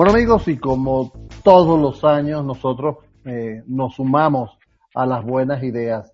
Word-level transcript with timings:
Bueno 0.00 0.14
amigos, 0.14 0.48
y 0.48 0.56
como 0.56 1.12
todos 1.44 1.78
los 1.78 2.04
años 2.04 2.42
nosotros 2.42 2.96
eh, 3.26 3.62
nos 3.66 3.96
sumamos 3.96 4.58
a 4.94 5.04
las 5.04 5.22
buenas 5.22 5.62
ideas 5.62 6.10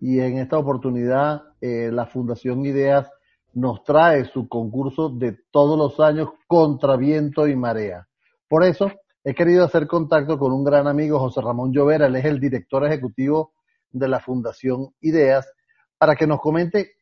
y 0.00 0.18
en 0.18 0.38
esta 0.38 0.58
oportunidad 0.58 1.42
eh, 1.60 1.92
la 1.92 2.06
Fundación 2.06 2.66
Ideas 2.66 3.08
nos 3.54 3.84
trae 3.84 4.24
su 4.24 4.48
concurso 4.48 5.10
de 5.10 5.38
todos 5.52 5.78
los 5.78 6.00
años 6.00 6.30
contra 6.48 6.96
viento 6.96 7.46
y 7.46 7.54
marea. 7.54 8.08
Por 8.48 8.64
eso 8.64 8.90
he 9.22 9.32
querido 9.32 9.64
hacer 9.64 9.86
contacto 9.86 10.36
con 10.36 10.50
un 10.50 10.64
gran 10.64 10.88
amigo, 10.88 11.20
José 11.20 11.40
Ramón 11.40 11.72
Llovera, 11.72 12.08
él 12.08 12.16
es 12.16 12.24
el 12.24 12.40
director 12.40 12.84
ejecutivo 12.84 13.52
de 13.92 14.08
la 14.08 14.18
Fundación 14.18 14.88
Ideas, 15.02 15.48
para 15.98 16.16
que 16.16 16.26
nos 16.26 16.40
comente 16.40 16.94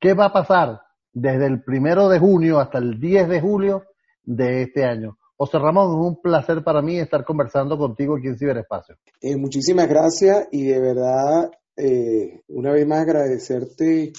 qué 0.00 0.14
va 0.14 0.24
a 0.24 0.32
pasar 0.32 0.80
desde 1.12 1.44
el 1.44 1.62
primero 1.62 2.08
de 2.08 2.18
junio 2.18 2.60
hasta 2.60 2.78
el 2.78 2.98
10 2.98 3.28
de 3.28 3.40
julio 3.42 3.82
de 4.24 4.62
este 4.62 4.86
año. 4.86 5.18
José 5.38 5.58
Ramón, 5.58 5.92
un 6.00 6.22
placer 6.22 6.64
para 6.64 6.80
mí 6.80 6.98
estar 6.98 7.22
conversando 7.22 7.76
contigo 7.76 8.16
aquí 8.16 8.28
en 8.28 8.38
Ciberespacio. 8.38 8.96
Eh, 9.20 9.36
muchísimas 9.36 9.86
gracias 9.86 10.48
y 10.50 10.64
de 10.64 10.80
verdad, 10.80 11.50
eh, 11.76 12.40
una 12.48 12.72
vez 12.72 12.86
más 12.86 13.00
agradecerte 13.00 14.14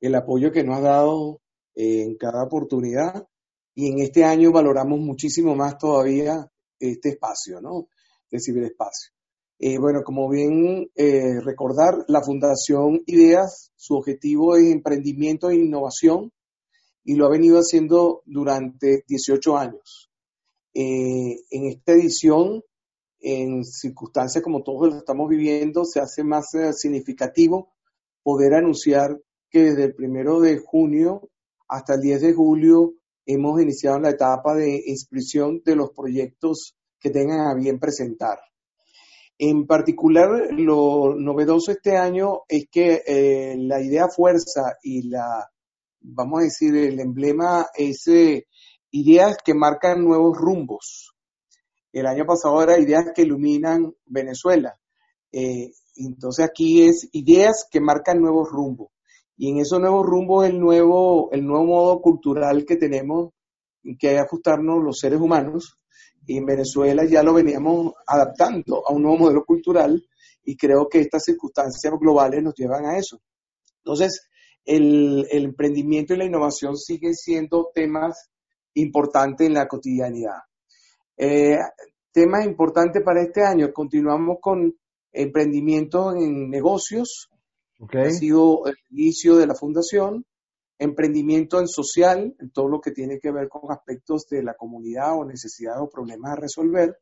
el 0.00 0.14
apoyo 0.14 0.50
que 0.50 0.64
nos 0.64 0.78
has 0.78 0.82
dado 0.84 1.40
eh, 1.74 2.04
en 2.04 2.16
cada 2.16 2.44
oportunidad 2.44 3.28
y 3.74 3.90
en 3.90 3.98
este 3.98 4.24
año 4.24 4.52
valoramos 4.52 5.00
muchísimo 5.00 5.54
más 5.54 5.76
todavía 5.76 6.50
este 6.78 7.10
espacio, 7.10 7.60
¿no? 7.60 7.88
De 8.30 8.40
ciberespacio. 8.40 9.12
bueno, 9.80 10.02
como 10.02 10.30
bien 10.30 10.90
recordar, 11.44 12.04
la 12.08 12.22
Fundación 12.22 13.02
Ideas, 13.06 13.70
su 13.76 13.96
objetivo 13.96 14.56
es 14.56 14.72
emprendimiento 14.72 15.50
e 15.50 15.56
innovación 15.56 16.32
y 17.04 17.16
lo 17.16 17.26
ha 17.26 17.30
venido 17.30 17.58
haciendo 17.58 18.22
durante 18.24 19.04
18 19.06 19.58
años. 19.58 20.10
Eh, 20.74 21.36
en 21.50 21.66
esta 21.66 21.92
edición, 21.92 22.62
en 23.20 23.64
circunstancias 23.64 24.42
como 24.42 24.64
todos 24.64 24.92
lo 24.92 24.98
estamos 24.98 25.28
viviendo, 25.28 25.84
se 25.84 26.00
hace 26.00 26.24
más 26.24 26.52
eh, 26.54 26.72
significativo 26.72 27.72
poder 28.24 28.54
anunciar 28.54 29.20
que 29.48 29.62
desde 29.62 29.84
el 29.84 29.94
primero 29.94 30.40
de 30.40 30.58
junio 30.58 31.30
hasta 31.68 31.94
el 31.94 32.00
10 32.00 32.22
de 32.22 32.32
julio 32.34 32.94
hemos 33.24 33.62
iniciado 33.62 34.00
la 34.00 34.10
etapa 34.10 34.54
de 34.54 34.82
inscripción 34.86 35.62
de 35.64 35.76
los 35.76 35.90
proyectos 35.90 36.76
que 36.98 37.10
tengan 37.10 37.46
a 37.46 37.54
bien 37.54 37.78
presentar. 37.78 38.38
En 39.38 39.66
particular, 39.66 40.52
lo 40.52 41.14
novedoso 41.14 41.70
este 41.70 41.96
año 41.96 42.40
es 42.48 42.66
que 42.70 43.02
eh, 43.06 43.56
la 43.58 43.80
idea 43.80 44.08
fuerza 44.08 44.76
y 44.82 45.08
la, 45.08 45.50
vamos 46.00 46.40
a 46.40 46.44
decir, 46.44 46.74
el 46.76 47.00
emblema 47.00 47.66
es 47.74 48.06
ideas 48.94 49.36
que 49.44 49.54
marcan 49.54 50.04
nuevos 50.04 50.38
rumbos. 50.38 51.16
El 51.92 52.06
año 52.06 52.24
pasado 52.24 52.62
era 52.62 52.78
ideas 52.78 53.06
que 53.12 53.22
iluminan 53.22 53.92
Venezuela. 54.06 54.78
Eh, 55.32 55.72
entonces 55.96 56.44
aquí 56.44 56.82
es 56.82 57.08
ideas 57.10 57.66
que 57.68 57.80
marcan 57.80 58.20
nuevos 58.20 58.48
rumbos. 58.50 58.92
Y 59.36 59.50
en 59.50 59.58
esos 59.58 59.80
nuevos 59.80 60.06
rumbos 60.06 60.46
el 60.46 60.60
nuevo, 60.60 61.28
el 61.32 61.44
nuevo 61.44 61.64
modo 61.64 62.00
cultural 62.00 62.64
que 62.64 62.76
tenemos 62.76 63.32
que 63.98 64.16
ajustarnos 64.16 64.82
los 64.84 65.00
seres 65.00 65.20
humanos. 65.20 65.76
Y 66.24 66.38
en 66.38 66.46
Venezuela 66.46 67.04
ya 67.04 67.24
lo 67.24 67.34
veníamos 67.34 67.94
adaptando 68.06 68.84
a 68.86 68.92
un 68.92 69.02
nuevo 69.02 69.18
modelo 69.18 69.44
cultural 69.44 70.00
y 70.44 70.56
creo 70.56 70.88
que 70.88 71.00
estas 71.00 71.24
circunstancias 71.24 71.92
globales 72.00 72.44
nos 72.44 72.54
llevan 72.54 72.86
a 72.86 72.96
eso. 72.96 73.20
Entonces, 73.78 74.28
el, 74.64 75.26
el 75.32 75.44
emprendimiento 75.46 76.14
y 76.14 76.18
la 76.18 76.26
innovación 76.26 76.76
siguen 76.76 77.14
siendo 77.14 77.70
temas 77.74 78.30
importante 78.74 79.46
en 79.46 79.54
la 79.54 79.66
cotidianidad. 79.66 80.38
Eh, 81.16 81.58
temas 82.12 82.44
importantes 82.44 83.02
para 83.02 83.22
este 83.22 83.42
año, 83.42 83.72
continuamos 83.72 84.38
con 84.40 84.74
emprendimiento 85.12 86.14
en 86.14 86.50
negocios, 86.50 87.30
ha 87.92 88.10
sido 88.10 88.66
el 88.66 88.76
inicio 88.90 89.36
de 89.36 89.46
la 89.46 89.54
fundación, 89.54 90.24
emprendimiento 90.78 91.60
en 91.60 91.68
social, 91.68 92.34
en 92.38 92.50
todo 92.50 92.68
lo 92.68 92.80
que 92.80 92.90
tiene 92.90 93.18
que 93.20 93.30
ver 93.30 93.48
con 93.48 93.70
aspectos 93.70 94.26
de 94.28 94.42
la 94.42 94.54
comunidad 94.54 95.18
o 95.18 95.24
necesidades 95.24 95.80
o 95.82 95.88
problemas 95.88 96.32
a 96.32 96.36
resolver. 96.36 96.96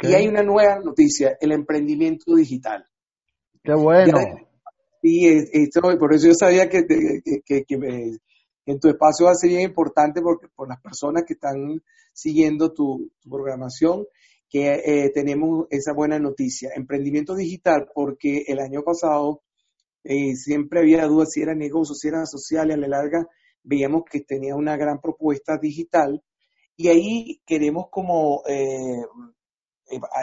Y 0.00 0.12
hay 0.14 0.28
una 0.28 0.42
nueva 0.42 0.80
noticia, 0.80 1.36
el 1.40 1.52
emprendimiento 1.52 2.34
digital. 2.34 2.84
Qué 3.62 3.74
bueno. 3.74 4.18
Esto, 5.02 5.80
por 5.98 6.14
eso 6.14 6.28
yo 6.28 6.34
sabía 6.34 6.68
que, 6.68 6.84
que, 7.44 7.64
que, 7.64 7.78
me, 7.78 8.18
en 8.66 8.80
tu 8.80 8.88
espacio 8.88 9.26
va 9.26 9.32
a 9.32 9.36
ser 9.36 9.50
bien 9.50 9.62
importante 9.62 10.20
porque 10.20 10.48
por 10.48 10.68
las 10.68 10.80
personas 10.80 11.22
que 11.24 11.34
están 11.34 11.82
siguiendo 12.12 12.72
tu, 12.72 13.12
programación, 13.28 14.06
que 14.48 14.74
eh, 14.84 15.10
tenemos 15.14 15.66
esa 15.70 15.92
buena 15.92 16.18
noticia. 16.18 16.70
Emprendimiento 16.74 17.34
digital, 17.34 17.88
porque 17.94 18.44
el 18.46 18.58
año 18.58 18.82
pasado 18.82 19.42
eh, 20.02 20.34
siempre 20.34 20.80
había 20.80 21.06
dudas 21.06 21.30
si 21.32 21.42
era 21.42 21.54
negocio, 21.54 21.94
si 21.94 22.08
era 22.08 22.26
social, 22.26 22.70
a 22.70 22.76
la 22.76 22.88
larga 22.88 23.26
veíamos 23.62 24.02
que 24.10 24.20
tenía 24.20 24.54
una 24.54 24.76
gran 24.76 25.00
propuesta 25.00 25.58
digital. 25.60 26.22
Y 26.76 26.88
ahí 26.88 27.40
queremos 27.46 27.86
como 27.90 28.42
eh, 28.48 29.02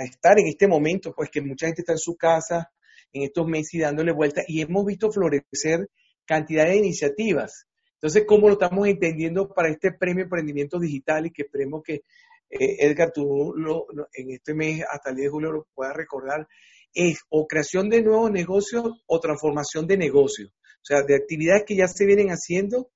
estar 0.05 0.39
en 0.39 0.47
este 0.47 0.67
momento, 0.67 1.13
pues 1.15 1.29
que 1.29 1.41
mucha 1.41 1.67
gente 1.67 1.81
está 1.81 1.93
en 1.93 1.99
su 1.99 2.15
casa 2.15 2.71
en 3.11 3.23
estos 3.23 3.45
meses 3.47 3.73
y 3.75 3.79
dándole 3.79 4.11
vuelta 4.11 4.41
y 4.47 4.61
hemos 4.61 4.85
visto 4.85 5.11
florecer 5.11 5.89
cantidad 6.25 6.65
de 6.65 6.77
iniciativas 6.77 7.67
entonces, 8.03 8.25
¿cómo 8.27 8.49
lo 8.49 8.55
estamos 8.55 8.85
entendiendo 8.85 9.47
para 9.53 9.69
este 9.69 9.93
premio 9.93 10.25
Emprendimiento 10.25 10.77
Digital 10.77 11.25
y 11.25 11.31
que 11.31 11.43
esperemos 11.43 11.81
que 11.83 12.03
eh, 12.49 12.75
Edgar, 12.79 13.13
tú 13.13 13.53
lo, 13.55 13.85
en 14.11 14.31
este 14.31 14.53
mes 14.53 14.83
hasta 14.91 15.11
el 15.11 15.15
10 15.15 15.27
de 15.27 15.31
julio 15.31 15.51
lo 15.53 15.67
puedas 15.73 15.95
recordar? 15.95 16.45
Es 16.93 17.21
o 17.29 17.47
creación 17.47 17.87
de 17.87 18.03
nuevos 18.03 18.29
negocios 18.29 19.01
o 19.05 19.19
transformación 19.21 19.87
de 19.87 19.95
negocios. 19.95 20.49
O 20.49 20.83
sea, 20.85 21.03
de 21.03 21.15
actividades 21.15 21.63
que 21.65 21.77
ya 21.77 21.87
se 21.87 22.05
vienen 22.05 22.27
haciendo 22.27 22.91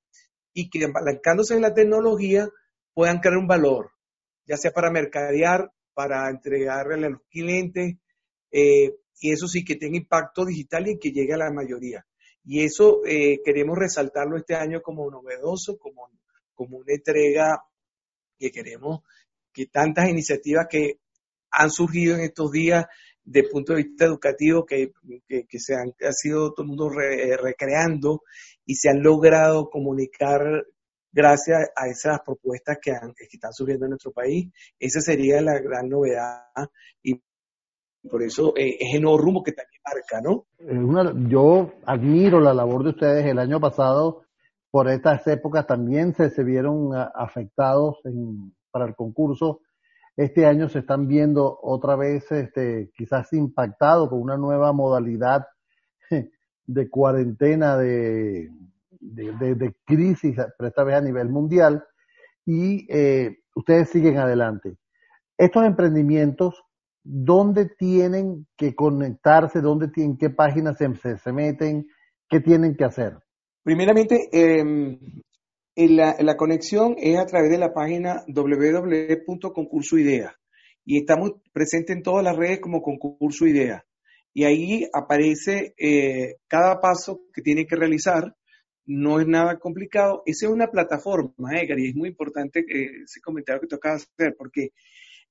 y 0.53 0.69
que 0.69 0.83
apalancándose 0.83 1.55
en 1.55 1.61
la 1.61 1.73
tecnología 1.73 2.49
puedan 2.93 3.19
crear 3.19 3.37
un 3.37 3.47
valor, 3.47 3.91
ya 4.45 4.57
sea 4.57 4.71
para 4.71 4.91
mercadear, 4.91 5.71
para 5.93 6.29
entregarle 6.29 7.05
a 7.05 7.09
los 7.11 7.21
clientes, 7.29 7.95
eh, 8.51 8.91
y 9.21 9.31
eso 9.31 9.47
sí 9.47 9.63
que 9.63 9.77
tenga 9.77 9.95
impacto 9.95 10.43
digital 10.43 10.89
y 10.89 10.99
que 10.99 11.11
llegue 11.11 11.33
a 11.33 11.37
la 11.37 11.49
mayoría. 11.49 12.05
Y 12.49 12.63
eso 12.63 13.01
eh, 13.05 13.41
queremos 13.43 13.77
resaltarlo 13.77 14.37
este 14.37 14.55
año 14.55 14.81
como 14.81 15.11
novedoso, 15.11 15.77
como, 15.77 16.09
como 16.53 16.77
una 16.77 16.93
entrega 16.93 17.61
que 18.39 18.51
queremos 18.51 19.01
que 19.51 19.65
tantas 19.65 20.07
iniciativas 20.09 20.67
que 20.69 20.99
han 21.51 21.69
surgido 21.71 22.15
en 22.15 22.21
estos 22.21 22.51
días 22.51 22.85
de 23.23 23.43
punto 23.43 23.73
de 23.73 23.83
vista 23.83 24.05
educativo 24.05 24.65
que, 24.65 24.93
que, 25.27 25.59
se 25.59 25.75
han 25.75 25.93
ha 26.07 26.13
sido 26.13 26.53
todo 26.53 26.63
el 26.63 26.69
mundo 26.69 26.89
recreando 26.89 28.21
y 28.65 28.75
se 28.75 28.89
han 28.89 29.03
logrado 29.03 29.69
comunicar 29.69 30.65
gracias 31.11 31.69
a 31.75 31.87
esas 31.87 32.21
propuestas 32.21 32.77
que, 32.81 32.91
han, 32.91 33.13
que 33.13 33.25
están 33.29 33.51
surgiendo 33.51 33.85
en 33.85 33.91
nuestro 33.91 34.13
país. 34.13 34.47
Esa 34.79 35.01
sería 35.01 35.41
la 35.41 35.59
gran 35.59 35.89
novedad 35.89 36.45
por 38.07 38.23
eso 38.23 38.53
eh, 38.55 38.77
es 38.79 38.95
el 38.95 39.01
nuevo 39.01 39.17
rumbo 39.17 39.43
que 39.43 39.53
también 39.53 39.81
marca, 39.83 40.21
¿no? 40.21 40.45
yo 41.29 41.73
admiro 41.85 42.39
la 42.39 42.53
labor 42.53 42.83
de 42.83 42.89
ustedes. 42.89 43.25
El 43.25 43.39
año 43.39 43.59
pasado, 43.59 44.23
por 44.71 44.89
estas 44.89 45.25
épocas, 45.27 45.67
también 45.67 46.13
se, 46.13 46.29
se 46.29 46.43
vieron 46.43 46.91
afectados 46.93 47.97
para 48.71 48.85
el 48.85 48.95
concurso. 48.95 49.61
Este 50.15 50.45
año 50.45 50.67
se 50.67 50.79
están 50.79 51.07
viendo 51.07 51.59
otra 51.61 51.95
vez, 51.95 52.31
este, 52.31 52.89
quizás 52.97 53.31
impactados 53.33 54.09
con 54.09 54.19
una 54.19 54.35
nueva 54.35 54.73
modalidad 54.73 55.45
de 56.65 56.89
cuarentena, 56.89 57.77
de, 57.77 58.49
de, 58.99 59.75
crisis, 59.85 60.35
pero 60.57 60.67
esta 60.67 60.83
vez 60.83 60.95
a 60.95 61.01
nivel 61.01 61.29
mundial. 61.29 61.85
Y 62.45 62.87
eh, 62.89 63.37
ustedes 63.55 63.89
siguen 63.89 64.17
adelante. 64.17 64.77
Estos 65.37 65.65
emprendimientos 65.65 66.63
dónde 67.09 67.69
tienen 67.77 68.47
que 68.57 68.75
conectarse, 68.75 69.61
dónde 69.61 69.87
tienen, 69.87 70.17
qué 70.17 70.29
páginas 70.29 70.77
se, 70.77 70.89
se 71.17 71.31
meten, 71.31 71.87
qué 72.29 72.41
tienen 72.41 72.75
que 72.75 72.83
hacer. 72.83 73.13
Primeramente, 73.63 74.27
em, 74.31 74.99
la, 75.75 76.17
la, 76.19 76.35
conexión 76.35 76.95
es 76.97 77.17
a 77.17 77.25
través 77.25 77.49
de 77.49 77.57
la 77.57 77.73
página 77.73 78.23
www.concursoidea 78.27 80.35
y 80.85 80.99
estamos 80.99 81.31
presentes 81.53 81.95
en 81.95 82.01
todas 82.01 82.23
las 82.23 82.35
redes 82.35 82.59
como 82.61 82.81
Concurso 82.81 83.45
Idea. 83.45 83.85
Y 84.33 84.45
ahí 84.45 84.87
aparece 84.93 85.73
eh, 85.77 86.37
cada 86.47 86.79
paso 86.79 87.19
que 87.33 87.41
tiene 87.41 87.65
que 87.65 87.75
realizar. 87.75 88.33
No 88.85 89.19
es 89.19 89.27
nada 89.27 89.59
complicado. 89.59 90.23
Esa 90.25 90.45
es 90.45 90.51
una 90.51 90.67
plataforma, 90.67 91.59
Edgar, 91.59 91.77
y 91.77 91.89
es 91.89 91.95
muy 91.95 92.07
importante 92.09 92.63
ese 92.69 93.19
comentario 93.21 93.59
que 93.59 93.67
tocaba 93.67 93.95
hacer, 93.95 94.33
porque 94.37 94.69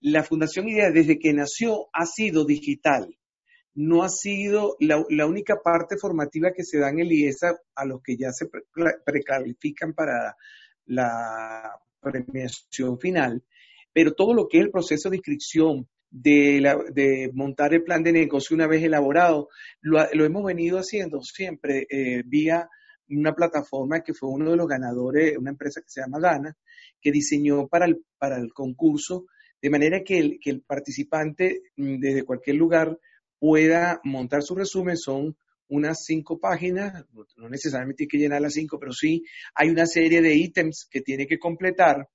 la 0.00 0.22
Fundación 0.22 0.68
IDEA 0.68 0.90
desde 0.90 1.18
que 1.18 1.32
nació 1.32 1.88
ha 1.92 2.06
sido 2.06 2.44
digital. 2.44 3.16
No 3.74 4.02
ha 4.02 4.08
sido 4.08 4.76
la, 4.80 5.26
única 5.26 5.60
parte 5.62 5.96
formativa 5.98 6.52
que 6.52 6.64
se 6.64 6.78
da 6.78 6.88
en 6.90 7.00
el 7.00 7.12
IESA 7.12 7.58
a 7.74 7.84
los 7.84 8.02
que 8.02 8.16
ya 8.16 8.30
se 8.32 8.46
precalifican 9.04 9.92
para 9.92 10.36
la 10.86 11.78
premiación 12.00 12.98
final. 12.98 13.42
pero 13.92 14.12
todo 14.12 14.34
lo 14.34 14.46
que 14.46 14.58
es 14.58 14.64
el 14.64 14.70
proceso 14.70 15.10
de 15.10 15.16
inscripción, 15.16 15.88
de, 16.10 17.30
montar 17.34 17.74
el 17.74 17.82
plan 17.82 18.02
de 18.02 18.12
negocio 18.12 18.54
una 18.54 18.66
vez 18.66 18.82
elaborado, 18.82 19.48
lo, 19.80 20.00
hemos 20.24 20.44
venido 20.44 20.78
haciendo 20.78 21.20
siempre 21.22 21.86
eh, 21.90 22.22
vía 22.24 22.68
una 23.08 23.34
plataforma 23.34 24.02
que 24.02 24.14
fue 24.14 24.28
uno 24.28 24.50
de 24.50 24.56
los 24.56 24.66
ganadores, 24.66 25.36
una 25.36 25.50
empresa 25.50 25.80
que 25.80 25.88
se 25.88 26.00
llama 26.00 26.20
Gana, 26.20 26.56
que 27.00 27.10
diseñó 27.10 27.68
para 27.68 27.86
el 27.86 28.52
concurso, 28.54 29.26
de 29.66 29.70
manera 29.70 30.04
que 30.04 30.16
el, 30.16 30.38
que 30.40 30.50
el 30.50 30.62
participante 30.62 31.62
mm, 31.74 31.98
desde 31.98 32.22
cualquier 32.22 32.54
lugar 32.54 33.00
pueda 33.36 34.00
montar 34.04 34.44
su 34.44 34.54
resumen. 34.54 34.96
Son 34.96 35.36
unas 35.66 36.04
cinco 36.04 36.38
páginas, 36.38 37.04
no 37.36 37.48
necesariamente 37.48 38.04
hay 38.04 38.06
que 38.06 38.18
llenar 38.18 38.40
las 38.40 38.52
cinco, 38.52 38.78
pero 38.78 38.92
sí 38.92 39.24
hay 39.56 39.70
una 39.70 39.84
serie 39.86 40.22
de 40.22 40.36
ítems 40.36 40.86
que 40.88 41.00
tiene 41.00 41.26
que 41.26 41.40
completar. 41.40 42.08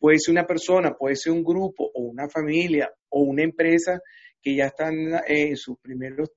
Puede 0.00 0.18
ser 0.18 0.32
una 0.32 0.44
persona, 0.44 0.96
puede 0.98 1.14
ser 1.14 1.32
un 1.32 1.44
grupo 1.44 1.88
o 1.94 2.02
una 2.02 2.28
familia 2.28 2.90
o 3.10 3.20
una 3.20 3.44
empresa 3.44 4.00
que 4.42 4.56
ya 4.56 4.64
están 4.64 4.96
en 5.28 5.56
sus 5.56 5.78
primeros 5.78 6.28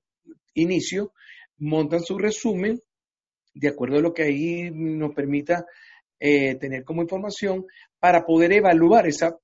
inicios, 0.54 1.08
montan 1.58 2.04
su 2.04 2.16
resumen 2.16 2.78
de 3.54 3.68
acuerdo 3.68 3.96
a 3.96 4.02
lo 4.02 4.14
que 4.14 4.22
ahí 4.22 4.70
nos 4.72 5.12
permita 5.16 5.66
eh, 6.20 6.54
tener 6.54 6.84
como 6.84 7.02
información 7.02 7.66
para 7.98 8.24
poder 8.24 8.52
evaluar 8.52 9.08
esa 9.08 9.36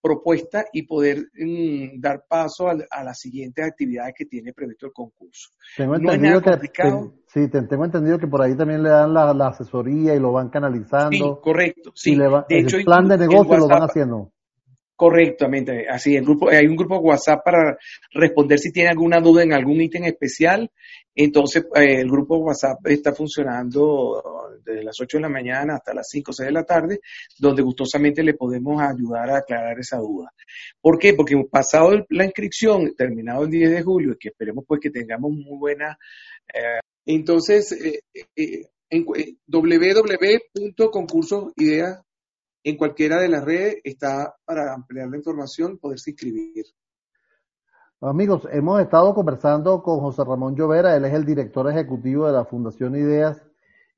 propuesta 0.00 0.64
y 0.72 0.82
poder 0.82 1.28
mm, 1.34 2.00
dar 2.00 2.24
paso 2.28 2.68
a, 2.68 3.04
las 3.04 3.18
siguientes 3.18 3.64
actividades 3.64 4.14
que 4.16 4.26
tiene 4.26 4.52
previsto 4.52 4.86
el 4.86 4.92
concurso. 4.92 5.50
Tengo 5.76 5.96
entendido 5.96 6.40
que, 6.40 6.50
sí, 7.26 7.48
tengo 7.50 7.84
entendido 7.84 8.18
que 8.18 8.26
por 8.26 8.42
ahí 8.42 8.56
también 8.56 8.82
le 8.82 8.90
dan 8.90 9.12
la, 9.12 9.30
asesoría 9.48 10.14
y 10.14 10.20
lo 10.20 10.32
van 10.32 10.48
canalizando. 10.48 11.10
Sí, 11.10 11.24
correcto. 11.42 11.92
Sí. 11.94 12.16
de 12.16 12.44
el 12.48 12.84
plan 12.84 13.08
de 13.08 13.18
negocio 13.18 13.56
lo 13.56 13.68
van 13.68 13.82
haciendo. 13.82 14.32
Correctamente, 14.96 15.86
así 15.90 16.16
el 16.16 16.24
grupo, 16.24 16.48
hay 16.48 16.66
un 16.66 16.74
grupo 16.74 16.96
WhatsApp 16.96 17.44
para 17.44 17.76
responder 18.12 18.58
si 18.58 18.72
tiene 18.72 18.88
alguna 18.88 19.20
duda 19.20 19.42
en 19.42 19.52
algún 19.52 19.78
ítem 19.78 20.04
especial. 20.04 20.70
Entonces, 21.14 21.66
eh, 21.74 22.00
el 22.00 22.10
grupo 22.10 22.38
WhatsApp 22.38 22.78
está 22.86 23.12
funcionando 23.12 24.22
desde 24.64 24.82
las 24.82 24.98
8 24.98 25.18
de 25.18 25.22
la 25.22 25.28
mañana 25.28 25.74
hasta 25.74 25.92
las 25.92 26.08
5 26.08 26.30
o 26.30 26.34
6 26.34 26.46
de 26.46 26.52
la 26.52 26.64
tarde, 26.64 27.00
donde 27.38 27.60
gustosamente 27.60 28.22
le 28.22 28.32
podemos 28.32 28.80
ayudar 28.80 29.28
a 29.30 29.38
aclarar 29.38 29.78
esa 29.78 29.98
duda. 29.98 30.32
¿Por 30.80 30.98
qué? 30.98 31.12
Porque 31.12 31.36
pasado 31.50 31.90
la 32.08 32.24
inscripción, 32.24 32.94
terminado 32.96 33.44
el 33.44 33.50
10 33.50 33.72
de 33.72 33.82
julio, 33.82 34.12
y 34.12 34.18
que 34.18 34.28
esperemos 34.28 34.64
pues 34.66 34.80
que 34.80 34.90
tengamos 34.90 35.30
muy 35.30 35.58
buena... 35.58 35.98
Eh, 36.54 36.80
entonces, 37.04 37.70
eh, 37.72 38.00
eh 38.34 38.62
en 38.88 39.04
www.concursosidea 39.48 42.05
en 42.66 42.76
cualquiera 42.76 43.20
de 43.20 43.28
las 43.28 43.44
redes 43.44 43.76
está 43.84 44.34
para 44.44 44.74
ampliar 44.74 45.08
la 45.08 45.16
información, 45.16 45.78
poderse 45.78 46.10
inscribir. 46.10 46.64
Amigos, 48.00 48.42
hemos 48.50 48.80
estado 48.80 49.14
conversando 49.14 49.80
con 49.84 50.00
José 50.00 50.24
Ramón 50.24 50.56
Llovera, 50.56 50.96
él 50.96 51.04
es 51.04 51.14
el 51.14 51.24
director 51.24 51.70
ejecutivo 51.70 52.26
de 52.26 52.32
la 52.32 52.44
Fundación 52.44 52.96
Ideas 52.96 53.40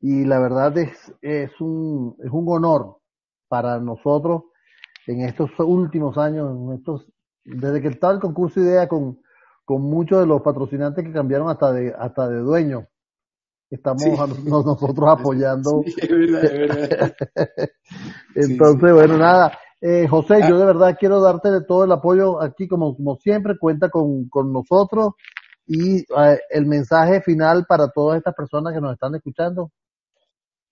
y 0.03 0.27
la 0.27 0.39
verdad 0.39 0.77
es, 0.77 0.91
es, 1.23 1.51
un, 1.63 2.15
es 2.23 2.31
un 2.31 2.45
honor 2.47 2.99
para 3.49 3.81
nosotros 3.81 4.43
en 5.07 5.23
estos 5.23 5.51
últimos 5.61 6.19
años, 6.19 6.55
en 6.55 6.75
estos, 6.75 7.07
desde 7.45 7.81
que 7.81 7.89
estaba 7.89 8.13
el 8.13 8.21
concurso 8.21 8.61
Ideas 8.61 8.87
con, 8.87 9.19
con 9.65 9.81
muchos 9.81 10.21
de 10.21 10.27
los 10.27 10.43
patrocinantes 10.43 11.07
que 11.07 11.13
cambiaron 11.13 11.49
hasta 11.49 11.73
de, 11.73 11.95
hasta 11.99 12.29
de 12.29 12.41
dueño 12.41 12.87
estamos 13.71 14.05
nosotros 14.45 15.09
apoyando. 15.09 15.83
es 15.97 16.09
verdad, 16.09 16.45
es 16.45 16.59
verdad. 16.59 17.15
Entonces, 18.35 18.93
bueno, 18.93 19.19
nada. 19.19 19.53
Eh, 19.81 20.09
José, 20.09 20.41
yo 20.49 20.57
ah. 20.57 20.59
de 20.59 20.67
verdad 20.67 20.97
quiero 20.99 21.21
darte 21.21 21.51
de 21.51 21.65
todo 21.65 21.85
el 21.85 21.93
apoyo 21.93 22.43
aquí, 22.43 22.67
como, 22.67 22.97
como 22.97 23.17
siempre, 23.17 23.59
cuenta 23.59 23.91
con, 23.91 24.29
con 24.29 24.53
nosotros 24.53 25.13
y 25.67 25.99
eh, 25.99 26.41
el 26.51 26.67
mensaje 26.67 27.21
final 27.21 27.67
para 27.69 27.89
todas 27.91 28.19
estas 28.19 28.35
personas 28.35 28.75
que 28.75 28.81
nos 28.81 28.95
están 28.95 29.15
escuchando. 29.15 29.71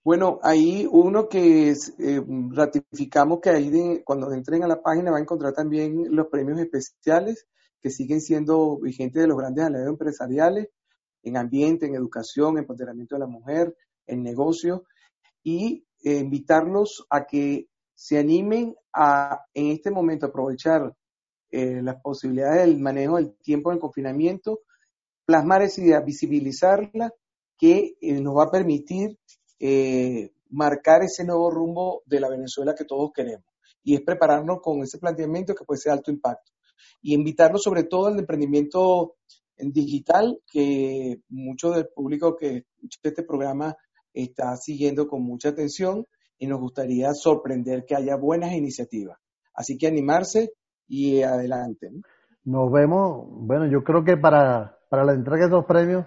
Bueno, 0.03 0.39
ahí 0.43 0.89
uno 0.91 1.29
que 1.29 1.71
eh, 1.71 2.23
ratificamos 2.51 3.41
que 3.41 3.51
ahí 3.51 4.03
cuando 4.05 4.33
entren 4.33 4.63
a 4.63 4.69
la 4.69 4.81
página 4.81 5.11
va 5.11 5.19
a 5.19 5.21
encontrar 5.21 5.53
también 5.53 6.15
los 6.15 6.29
premios 6.29 6.59
especiales 6.61 7.47
que 7.83 7.91
siguen 7.91 8.21
siendo 8.21 8.79
vigentes 8.79 9.23
de 9.23 9.29
los 9.29 9.37
grandes 9.37 9.65
aliados 9.65 9.89
empresariales 9.89 10.69
en 11.27 11.37
ambiente, 11.37 11.87
en 11.87 11.97
educación, 11.97 12.53
en 12.53 12.59
empoderamiento 12.59 13.17
de 13.17 13.21
la 13.21 13.27
mujer, 13.27 13.77
en 14.07 14.23
negocio, 14.23 14.85
y 15.43 15.85
eh, 16.05 16.19
invitarlos 16.19 17.05
a 17.11 17.27
que 17.27 17.67
se 17.95 18.19
animen 18.19 18.77
a, 18.93 19.45
en 19.53 19.73
este 19.73 19.91
momento, 19.91 20.27
aprovechar 20.27 20.95
eh, 21.51 21.83
las 21.83 22.01
posibilidades 22.01 22.67
del 22.67 22.79
manejo 22.79 23.17
del 23.17 23.35
tiempo 23.39 23.73
en 23.73 23.81
confinamiento, 23.81 24.61
plasmar 25.25 25.63
esa 25.63 25.81
idea, 25.81 26.01
visibilizarla, 26.01 27.13
que 27.59 27.97
eh, 28.01 28.21
nos 28.21 28.37
va 28.37 28.45
a 28.45 28.51
permitir 28.51 29.19
marcar 30.51 31.03
ese 31.03 31.25
nuevo 31.25 31.51
rumbo 31.51 32.03
de 32.05 32.21
la 32.21 32.29
Venezuela 32.29 32.75
que 32.75 32.85
todos 32.85 33.11
queremos. 33.13 33.47
Y 33.83 33.95
es 33.95 34.03
prepararnos 34.03 34.61
con 34.61 34.83
ese 34.83 34.99
planteamiento 34.99 35.55
que 35.55 35.65
puede 35.65 35.81
ser 35.81 35.93
alto 35.93 36.11
impacto. 36.11 36.53
Y 37.01 37.15
invitarlos 37.15 37.63
sobre 37.63 37.85
todo 37.85 38.07
al 38.07 38.19
emprendimiento 38.19 39.17
en 39.57 39.73
digital 39.73 40.41
que 40.51 41.21
mucho 41.29 41.71
del 41.71 41.89
público 41.89 42.37
que 42.37 42.59
escucha 42.59 42.99
este 43.03 43.23
programa 43.23 43.77
está 44.13 44.57
siguiendo 44.57 45.09
con 45.09 45.23
mucha 45.23 45.51
atención 45.51 46.07
y 46.39 46.47
nos 46.47 46.61
gustaría 46.61 47.13
sorprender 47.15 47.85
que 47.85 47.97
haya 47.97 48.17
buenas 48.17 48.53
iniciativas. 48.53 49.19
Así 49.55 49.79
que 49.79 49.87
animarse 49.87 50.53
y 50.87 51.23
adelante. 51.23 51.91
Nos 52.45 52.71
vemos, 52.71 53.27
bueno, 53.29 53.67
yo 53.67 53.83
creo 53.83 54.05
que 54.05 54.17
para, 54.17 54.79
para 54.89 55.05
la 55.05 55.13
entrega 55.13 55.47
de 55.47 55.49
esos 55.49 55.65
premios 55.65 56.07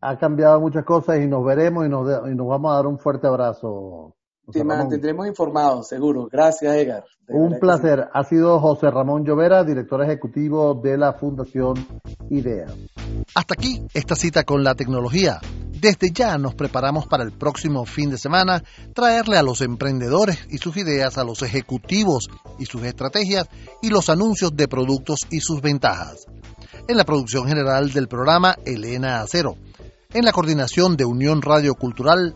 ha 0.00 0.18
cambiado 0.18 0.60
muchas 0.60 0.84
cosas 0.84 1.20
y 1.20 1.26
nos 1.26 1.44
veremos 1.44 1.86
y 1.86 1.88
nos, 1.88 2.30
y 2.30 2.34
nos 2.34 2.46
vamos 2.46 2.72
a 2.72 2.76
dar 2.76 2.86
un 2.86 2.98
fuerte 2.98 3.26
abrazo. 3.26 4.16
Te 4.52 4.62
mantendremos 4.62 5.26
informados, 5.26 5.88
seguro. 5.88 6.28
Gracias, 6.30 6.76
Edgar. 6.76 7.04
Un 7.28 7.58
placer. 7.58 8.08
Ha 8.12 8.24
sido 8.24 8.60
José 8.60 8.90
Ramón 8.90 9.24
Llovera, 9.24 9.64
director 9.64 10.02
ejecutivo 10.02 10.74
de 10.74 10.98
la 10.98 11.14
Fundación 11.14 11.74
IDEA. 12.28 12.66
Hasta 13.34 13.54
aquí 13.54 13.82
esta 13.94 14.14
cita 14.14 14.44
con 14.44 14.62
la 14.62 14.74
tecnología. 14.74 15.40
Desde 15.80 16.10
ya 16.12 16.38
nos 16.38 16.54
preparamos 16.54 17.06
para 17.06 17.24
el 17.24 17.32
próximo 17.32 17.84
fin 17.84 18.10
de 18.10 18.18
semana 18.18 18.62
traerle 18.94 19.36
a 19.36 19.42
los 19.42 19.60
emprendedores 19.60 20.46
y 20.50 20.58
sus 20.58 20.76
ideas, 20.76 21.18
a 21.18 21.24
los 21.24 21.42
ejecutivos 21.42 22.28
y 22.58 22.66
sus 22.66 22.82
estrategias 22.84 23.48
y 23.82 23.88
los 23.88 24.08
anuncios 24.08 24.54
de 24.56 24.68
productos 24.68 25.20
y 25.30 25.40
sus 25.40 25.60
ventajas. 25.60 26.26
En 26.86 26.96
la 26.96 27.04
producción 27.04 27.46
general 27.48 27.92
del 27.92 28.08
programa, 28.08 28.56
Elena 28.64 29.20
Acero. 29.20 29.56
En 30.12 30.24
la 30.24 30.32
coordinación 30.32 30.96
de 30.96 31.04
Unión 31.04 31.42
Radio 31.42 31.74
Cultural, 31.74 32.34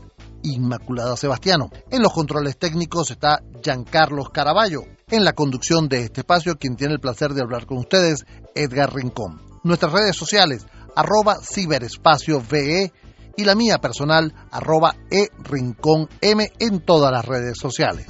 Inmaculada 0.54 1.16
Sebastiano. 1.16 1.70
En 1.90 2.02
los 2.02 2.12
controles 2.12 2.58
técnicos 2.58 3.10
está 3.10 3.42
Giancarlos 3.62 4.30
Caraballo. 4.30 4.82
En 5.10 5.24
la 5.24 5.32
conducción 5.32 5.88
de 5.88 6.04
este 6.04 6.20
espacio, 6.20 6.56
quien 6.56 6.76
tiene 6.76 6.94
el 6.94 7.00
placer 7.00 7.32
de 7.32 7.42
hablar 7.42 7.66
con 7.66 7.78
ustedes, 7.78 8.24
Edgar 8.54 8.94
Rincón. 8.94 9.40
Nuestras 9.64 9.92
redes 9.92 10.16
sociales, 10.16 10.66
arroba 10.94 11.36
ciberespacio 11.42 12.40
VE 12.40 12.92
y 13.36 13.44
la 13.44 13.54
mía 13.54 13.78
personal, 13.78 14.34
arroba 14.50 14.96
e 15.10 15.28
rincón 15.44 16.08
M 16.20 16.50
en 16.58 16.80
todas 16.80 17.12
las 17.12 17.24
redes 17.24 17.56
sociales. 17.56 18.06